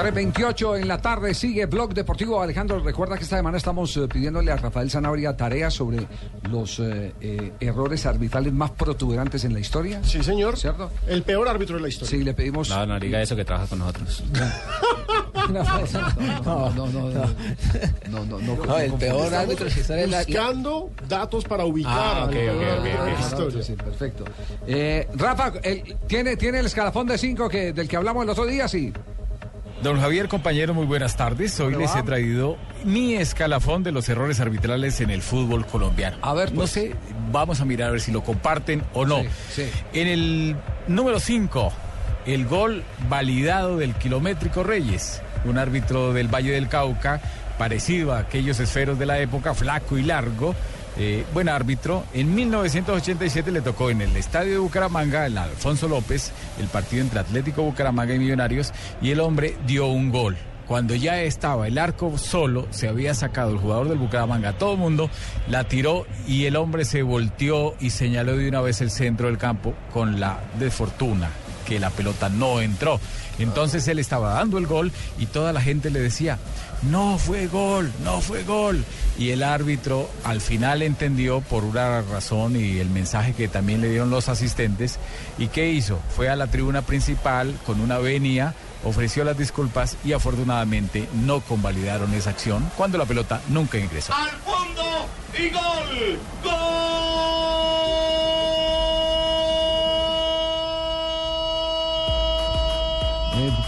[0.00, 2.40] 3.28 en la tarde sigue Blog Deportivo.
[2.40, 6.06] Alejandro, recuerda que esta semana estamos eh, pidiéndole a Rafael Zanabria tareas sobre
[6.48, 10.02] los eh, eh, errores arbitrales más protuberantes en la historia.
[10.02, 10.56] Sí, señor.
[10.56, 10.90] ¿Cierto?
[11.06, 12.10] El peor árbitro de la historia.
[12.10, 12.70] Sí, le pedimos.
[12.70, 14.22] No, no diga eso que trabaja con nosotros.
[15.50, 17.24] No, no, no, no, no,
[18.08, 19.66] no, no, no, No, el peor árbitro.
[19.66, 23.62] Buscando datos para ubicar Ah, ok, ok, ok.
[23.62, 24.24] Sí, perfecto.
[24.66, 28.46] Eh, Rafa, el- ¿tiene, ¿tiene el escalafón de 5 que, del que hablamos el otro
[28.46, 28.68] día?
[28.68, 28.92] Sí.
[29.82, 31.58] Don Javier, compañero, muy buenas tardes.
[31.58, 36.18] Hoy les he traído mi escalafón de los errores arbitrales en el fútbol colombiano.
[36.20, 36.70] A ver, no pues.
[36.72, 36.94] sé,
[37.32, 39.22] vamos a mirar a ver si lo comparten o no.
[39.22, 39.70] Sí, sí.
[39.94, 41.72] En el número 5,
[42.26, 47.20] el gol validado del kilométrico Reyes, un árbitro del Valle del Cauca,
[47.58, 50.54] parecido a aquellos esferos de la época, flaco y largo.
[50.96, 52.04] eh, buen árbitro.
[52.12, 57.20] En 1987 le tocó en el estadio de Bucaramanga, el Alfonso López, el partido entre
[57.20, 60.36] Atlético Bucaramanga y Millonarios, y el hombre dio un gol.
[60.66, 64.78] Cuando ya estaba el arco solo, se había sacado el jugador del Bucaramanga, todo el
[64.78, 65.10] mundo
[65.48, 69.38] la tiró y el hombre se volteó y señaló de una vez el centro del
[69.38, 71.30] campo con la desfortuna
[71.70, 72.98] que la pelota no entró.
[73.38, 74.90] Entonces él estaba dando el gol
[75.20, 76.36] y toda la gente le decía,
[76.82, 78.84] no fue gol, no fue gol.
[79.16, 83.88] Y el árbitro al final entendió por una razón y el mensaje que también le
[83.88, 84.98] dieron los asistentes.
[85.38, 86.00] ¿Y qué hizo?
[86.16, 92.12] Fue a la tribuna principal con una venia, ofreció las disculpas y afortunadamente no convalidaron
[92.14, 94.12] esa acción cuando la pelota nunca ingresó.
[94.12, 95.06] al fondo
[95.38, 95.98] y gol.
[96.02, 97.39] Eh,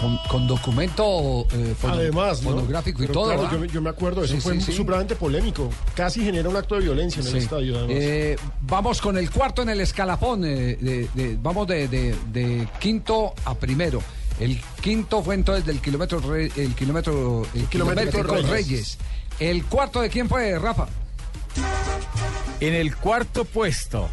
[0.00, 2.50] con, con documento eh, fono- Además, ¿no?
[2.50, 3.50] fonográfico y todo.
[3.50, 4.72] yo, me- yo me acuerdo, eso Sí, fue sí, sí.
[4.72, 5.68] supremamente polémico.
[5.94, 7.96] Casi genera un acto de violencia en el estadio, además.
[7.98, 10.44] Eh, vamos con el cuarto en el escalafón.
[10.44, 14.02] eh, de- de- vamos de, de- de quinto a primero.
[14.38, 18.50] El quinto fue entonces del kilómetro re- el kilómetro el kilométrico kilométrico Reyes.
[18.50, 18.98] Reyes.
[19.38, 20.86] El cuarto de quién fue, Rafa?
[22.60, 24.08] En el cuarto puesto,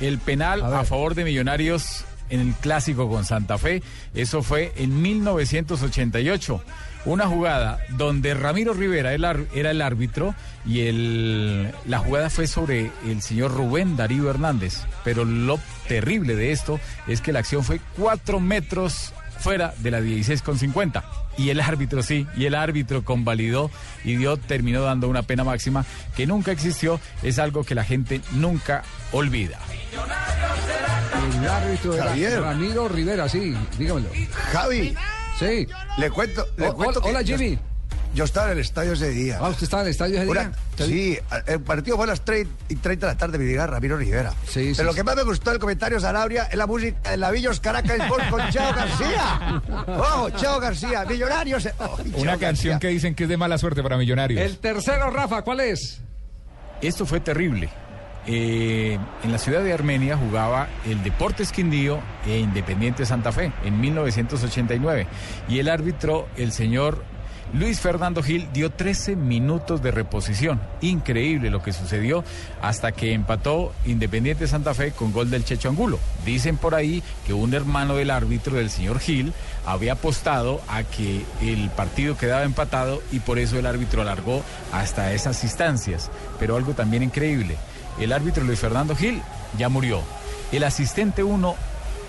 [0.00, 3.82] el penal A a, favor de Millonarios en el clásico con Santa Fe.
[4.14, 6.62] Eso fue en 1988.
[7.04, 10.34] Una jugada donde Ramiro Rivera era el árbitro
[10.64, 14.80] y el, la jugada fue sobre el señor Rubén Darío Hernández.
[15.04, 20.00] Pero lo terrible de esto es que la acción fue cuatro metros fuera de la
[20.00, 21.04] 16 con 50.
[21.36, 23.70] Y el árbitro sí, y el árbitro convalidó
[24.04, 25.84] y dio, terminó dando una pena máxima
[26.16, 29.58] que nunca existió, es algo que la gente nunca olvida.
[31.22, 32.40] El árbitro era Javier.
[32.40, 34.08] Ramiro Rivera, sí, dígamelo.
[34.52, 34.94] Javi,
[35.38, 35.66] Sí.
[35.98, 37.58] le cuento, le Oh, cuento que hola, yo- Jimmy.
[38.14, 39.38] Yo, estaba en el estadio ese día.
[39.40, 40.40] Ah, ¿usted estaba en el estadio ese Una-
[40.76, 40.86] día?
[40.86, 43.96] sí, el partido fue a las 3 y 30 de la tarde, me diga Ramiro
[43.96, 44.34] Rivera.
[44.46, 44.98] Sí, sí, Pero lo sí.
[44.98, 48.50] que más me gustó del comentario Sanabria es la música de Lavillos Caracas Gol con
[48.50, 49.62] Cheo García.
[49.86, 51.06] ¡Oh, Cheo García!
[51.08, 51.66] Millonarios.
[51.78, 52.78] oh, Una canción García.
[52.80, 54.42] que dicen que es de mala suerte para Millonarios.
[54.42, 56.02] El tercero, Rafa, ¿cuál es?
[56.82, 57.70] Esto fue terrible.
[58.26, 63.80] Eh, en la ciudad de Armenia jugaba el Deportes Quindío e Independiente Santa Fe en
[63.80, 65.06] 1989.
[65.48, 67.04] Y el árbitro, el señor
[67.52, 70.60] Luis Fernando Gil, dio 13 minutos de reposición.
[70.80, 72.24] Increíble lo que sucedió
[72.62, 75.98] hasta que empató Independiente Santa Fe con gol del Checho Angulo.
[76.24, 79.34] Dicen por ahí que un hermano del árbitro, del señor Gil,
[79.66, 85.12] había apostado a que el partido quedaba empatado y por eso el árbitro alargó hasta
[85.12, 86.10] esas instancias.
[86.38, 87.56] Pero algo también increíble.
[87.98, 89.22] El árbitro Luis Fernando Gil
[89.58, 90.02] ya murió.
[90.50, 91.56] El asistente uno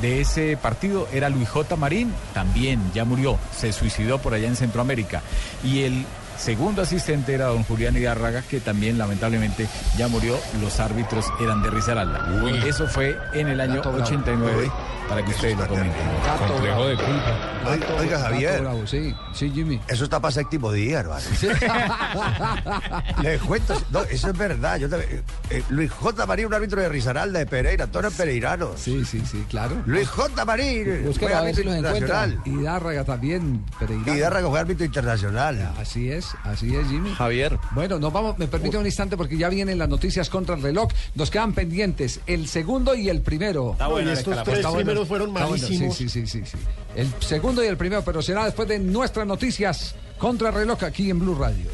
[0.00, 1.74] de ese partido era Luis J.
[1.76, 5.22] Marín, también ya murió, se suicidó por allá en Centroamérica.
[5.64, 6.04] Y el
[6.38, 9.66] segundo asistente era don Julián Hidárraga, que también lamentablemente
[9.96, 10.38] ya murió.
[10.60, 12.26] Los árbitros eran de Risaralda.
[12.66, 14.04] Eso fue en el año Gato bravo.
[14.04, 14.70] 89,
[15.08, 16.02] para que ustedes lo comenten.
[16.48, 17.98] Complejo de culpa.
[18.00, 19.80] Oiga, Javier, bravo, sí, sí, Jimmy.
[19.88, 21.20] eso está para séptimo día, hermano.
[23.22, 24.78] Le cuento, no, eso es verdad.
[24.78, 26.26] Yo también- eh, Luis J.
[26.26, 28.80] Marín, un árbitro de Risaralda, de Pereira, todos eran pereiranos.
[28.80, 29.76] Sí, sí, sí, claro.
[29.86, 30.44] Luis J.
[30.44, 32.40] Marín, Búsquelo, fue a ver árbitro si internacional.
[32.44, 34.14] Y Dárraga también, Pereira.
[34.16, 35.72] Y Darraga fue árbitro internacional.
[35.80, 37.12] Así es, así es, Jimmy.
[37.14, 37.58] Javier.
[37.72, 40.90] Bueno, nos vamos, me permite un instante porque ya vienen las noticias contra el reloj.
[41.14, 43.72] Nos quedan pendientes el segundo y el primero.
[43.72, 45.96] Está No, bueno y el estos tres Está bueno el primeros fueron bueno, malísimos.
[45.96, 46.58] sí, sí, sí, sí, sí.
[46.94, 51.18] El segundo y el primero, pero será después de nuestras noticias contra reloj aquí en
[51.18, 51.66] Blue Radio.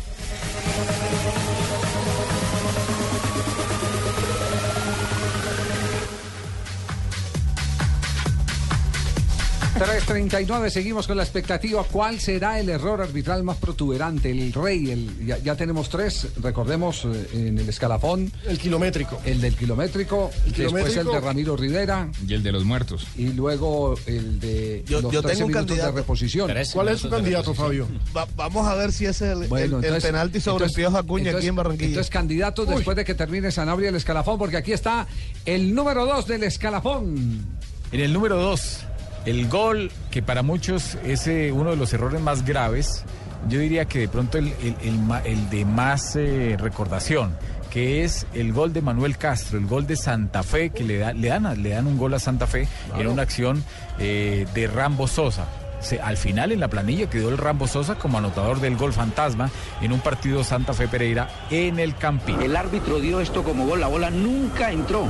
[9.87, 11.83] 3.39, seguimos con la expectativa.
[11.91, 14.31] ¿Cuál será el error arbitral más protuberante?
[14.31, 19.21] El rey, el, ya, ya tenemos tres, recordemos eh, en el escalafón, El kilométrico.
[19.25, 23.09] el del kilométrico, El después el de Ramiro Rivera Y el de los muertos.
[23.17, 25.97] y luego el de Yo- los yo 13 tengo un minutos de candidato.
[25.97, 26.51] reposición.
[26.73, 27.89] ¿Cuál es su candidato, Fabio?
[28.17, 30.83] Va- vamos a ver si es el, Bueno, el- el entonces- penalti sobre entonces- el
[30.85, 31.89] Piojo Acuña entonces- aquí en Barranquilla.
[31.89, 35.09] Entonces, candidatos después de que termine Sanabria el escalafón, porque aquí está
[35.45, 37.63] el número dos del escalafón.
[37.91, 38.87] En el número 2,
[39.27, 43.05] el gol que para muchos es eh, uno de los errores más graves,
[43.49, 47.37] yo diría que de pronto el, el- el ma- el de más eh, recordación,
[47.71, 51.13] que es el gol de Manuel Castro, el gol de Santa Fe, que le, da-
[51.13, 53.65] le, dan, le dan un gol a Santa Fe en una acción
[53.99, 55.47] eh, de Rambo Sosa.
[55.81, 59.51] Se- al final en la planilla quedó el Rambo Sosa como anotador del gol fantasma
[59.81, 62.41] en un partido Santa Fe Pereira en el Campín.
[62.43, 65.07] El árbitro dio esto como gol, la bola nunca entró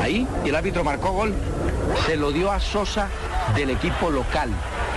[0.00, 1.32] ahí y el árbitro marcó gol,
[2.06, 3.08] se lo dio a Sosa
[3.56, 4.50] del equipo local.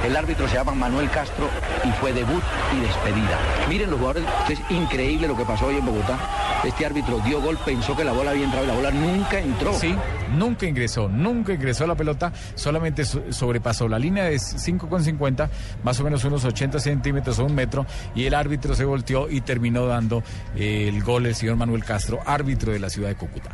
[0.05, 1.49] El árbitro se llama Manuel Castro
[1.83, 2.41] y fue debut
[2.75, 3.37] y despedida.
[3.67, 6.17] Miren los jugadores, es increíble lo que pasó hoy en Bogotá.
[6.63, 9.73] Este árbitro dio gol, pensó que la bola había entrado y la bola nunca entró.
[9.73, 9.95] Sí,
[10.35, 15.49] nunca ingresó, nunca ingresó la pelota, solamente so- sobrepasó la línea de 5,50,
[15.83, 17.85] más o menos unos 80 centímetros o un metro,
[18.15, 20.23] y el árbitro se volteó y terminó dando
[20.55, 23.51] eh, el gol el señor Manuel Castro, árbitro de la ciudad de Cúcuta.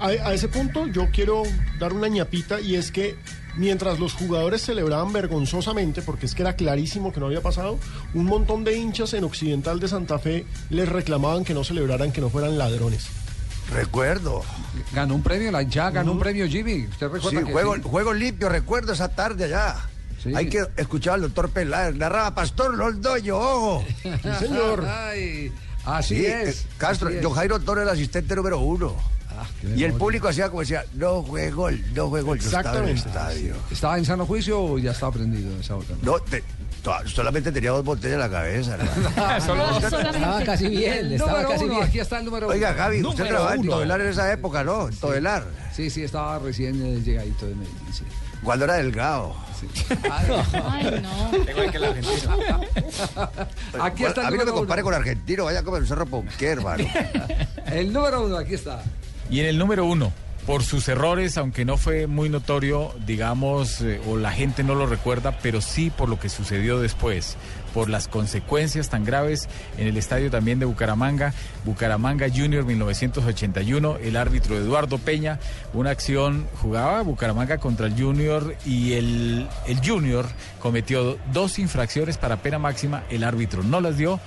[0.00, 1.42] A, a ese punto yo quiero
[1.78, 3.16] dar una ñapita y es que
[3.56, 7.78] mientras los jugadores celebraban vergonzosamente, porque es que era clarísimo que no había pasado,
[8.12, 12.20] un montón de hinchas en Occidental de Santa Fe les reclamaban que no celebraran, que
[12.20, 13.06] no fueran ladrones.
[13.72, 14.42] Recuerdo.
[14.92, 16.86] Ganó un premio, la hinchada ganó un premio Jimmy.
[16.86, 17.80] ¿Usted Sí, recuerda que juego, sí?
[17.84, 19.76] juego limpio, recuerdo esa tarde allá.
[20.22, 20.32] Sí.
[20.34, 23.84] Hay que escuchar al doctor Peláez, narraba Pastor Loldoyo, ojo.
[24.02, 24.84] Sí, señor.
[24.88, 25.52] Ay,
[25.84, 26.62] así Sí, es.
[26.62, 27.24] eh, Castro, así es.
[27.24, 28.94] John Jairo Toro, el asistente número uno.
[29.44, 32.38] Ah, Y el público hacía como decía, no fue gol, no fue gol.
[32.38, 33.08] Yo estaba en el Exactamente.
[33.40, 33.54] estadio.
[33.70, 35.86] ¿Estaba en sano juicio o ya estaba prendido esa hora?
[36.02, 36.42] No, te-
[36.82, 38.76] to- solamente tenía dos botellas en la cabeza.
[38.76, 38.84] ¿no?
[39.36, 41.86] Estaba casi bien, estaba número casi uno, bien.
[41.88, 42.78] aquí está el número Oiga, uno.
[42.78, 43.66] Gaby, usted Número trabajaba en.
[43.68, 44.88] Todelar en esa época, ¿no?
[44.88, 45.44] En Todelar.
[45.74, 47.78] Sí, sí, estaba recién eh, llegadito de Medellín.
[47.92, 48.04] sí.
[48.42, 49.34] Cuando era delgado.
[50.12, 51.30] Ay, no.
[53.82, 54.90] Aquí está el a mí no me número compare uno.
[54.90, 56.84] con argentino, vaya a comer un cerro ponqué, hermano.
[57.66, 58.82] El número uno, aquí está.
[59.30, 60.12] Y en el número uno,
[60.46, 64.86] por sus errores, aunque no fue muy notorio, digamos, eh, o la gente no lo
[64.86, 67.36] recuerda, pero sí por lo que sucedió después,
[67.72, 69.48] por las consecuencias tan graves
[69.78, 71.32] en el estadio también de Bucaramanga,
[71.64, 75.38] Bucaramanga Junior 1981, el árbitro Eduardo Peña,
[75.72, 80.26] una acción, jugaba Bucaramanga contra el Junior y el, el Junior
[80.60, 84.20] cometió dos infracciones para pena máxima, el árbitro no las dio.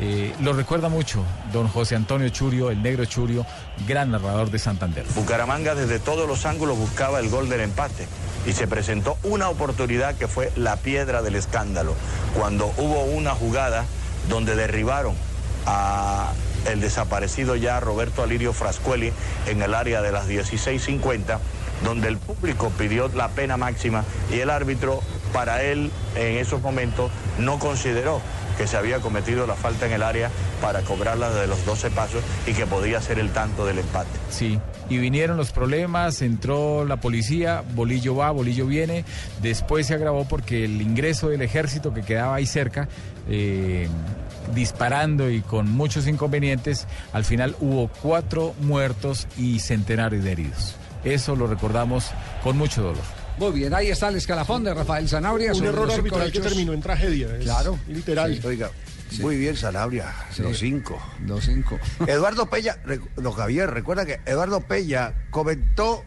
[0.00, 3.44] Eh, lo recuerda mucho don José Antonio Churio, el negro Churio,
[3.86, 5.04] gran narrador de Santander.
[5.14, 8.06] Bucaramanga desde todos los ángulos buscaba el gol del empate
[8.46, 11.94] y se presentó una oportunidad que fue la piedra del escándalo,
[12.38, 13.84] cuando hubo una jugada
[14.28, 15.14] donde derribaron
[15.66, 16.32] a
[16.66, 19.12] el desaparecido ya Roberto Alirio Frascueli
[19.46, 21.38] en el área de las 16.50,
[21.84, 25.00] donde el público pidió la pena máxima y el árbitro
[25.32, 28.20] para él en esos momentos no consideró
[28.58, 32.22] que se había cometido la falta en el área para cobrarla de los 12 pasos
[32.46, 34.10] y que podía ser el tanto del empate.
[34.30, 34.58] Sí,
[34.90, 39.04] y vinieron los problemas, entró la policía, Bolillo va, Bolillo viene,
[39.40, 42.88] después se agravó porque el ingreso del ejército que quedaba ahí cerca,
[43.28, 43.88] eh,
[44.54, 50.74] disparando y con muchos inconvenientes, al final hubo cuatro muertos y centenares de heridos.
[51.04, 52.10] Eso lo recordamos
[52.42, 53.17] con mucho dolor.
[53.38, 55.52] Muy bien, ahí está el escalafón de Rafael Zanabria.
[55.52, 57.28] Un error arbitral que terminó en tragedia.
[57.36, 57.78] es Claro.
[57.88, 58.40] Literal.
[58.44, 58.70] Oiga,
[59.20, 61.00] muy bien, Sanabria, los cinco.
[61.26, 61.78] Los cinco.
[62.06, 66.04] Eduardo Peña, rec- don Javier, recuerda que Eduardo Peña comentó,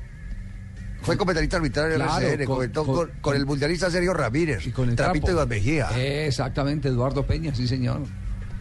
[1.01, 4.13] fue comentarista arbitral en el Claro, RCN, con- comentó con- con, con el mundialista Sergio
[4.13, 5.37] Ramírez, Y con el Trapito trapo.
[5.39, 5.87] Iván Mejía.
[6.27, 8.01] Exactamente, Eduardo Peña, sí, señor.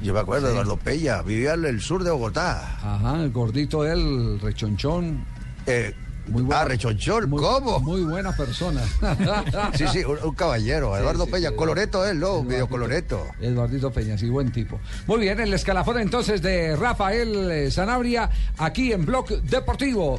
[0.03, 2.79] Yo me acuerdo de Eduardo Peña, vivía en el sur de Bogotá.
[2.83, 5.23] Ajá, el gordito él, rechonchón.
[5.67, 5.95] Eh,
[6.29, 7.81] Muy buena- ah, rechonchón, muy- ¿cómo?
[7.81, 8.81] Muy buena persona.
[9.77, 12.43] Sí, sí, un, un caballero, Eduardo sí, Peña, sí, coloreto él, ¿no?
[12.43, 13.27] Medio coloreto.
[13.41, 14.79] Eduardito Peña, sí, buen tipo.
[15.07, 20.19] Muy bien, el escalafón entonces de Rafael eh, Sanabria aquí en Blog Deportivo.